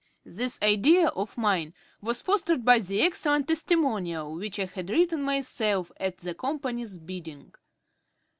[0.25, 5.91] This idea of mine was fostered by the excellent testimonial which I had written myself
[5.99, 7.53] at the Company's bidding.